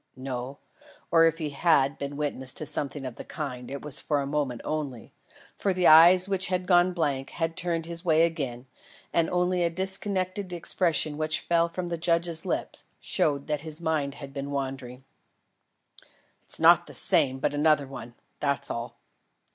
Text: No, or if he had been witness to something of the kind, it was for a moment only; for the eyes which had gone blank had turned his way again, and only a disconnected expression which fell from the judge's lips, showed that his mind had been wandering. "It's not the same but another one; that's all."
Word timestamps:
No, 0.17 0.57
or 1.11 1.25
if 1.25 1.37
he 1.37 1.51
had 1.51 1.99
been 1.99 2.17
witness 2.17 2.55
to 2.55 2.65
something 2.65 3.05
of 3.05 3.17
the 3.17 3.23
kind, 3.23 3.69
it 3.69 3.83
was 3.83 3.99
for 3.99 4.19
a 4.19 4.25
moment 4.25 4.61
only; 4.65 5.13
for 5.55 5.73
the 5.75 5.85
eyes 5.85 6.27
which 6.27 6.47
had 6.47 6.65
gone 6.65 6.91
blank 6.91 7.29
had 7.29 7.55
turned 7.55 7.85
his 7.85 8.03
way 8.03 8.23
again, 8.25 8.65
and 9.13 9.29
only 9.29 9.61
a 9.61 9.69
disconnected 9.69 10.51
expression 10.53 11.17
which 11.17 11.41
fell 11.41 11.69
from 11.69 11.89
the 11.89 11.99
judge's 11.99 12.47
lips, 12.47 12.85
showed 12.99 13.45
that 13.45 13.61
his 13.61 13.79
mind 13.79 14.15
had 14.15 14.33
been 14.33 14.49
wandering. 14.49 15.03
"It's 16.45 16.59
not 16.59 16.87
the 16.87 16.95
same 16.95 17.37
but 17.37 17.53
another 17.53 17.85
one; 17.85 18.15
that's 18.39 18.71
all." 18.71 18.95